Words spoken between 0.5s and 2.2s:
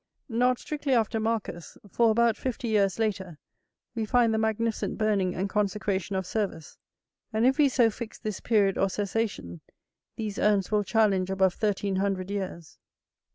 strictly after Marcus; for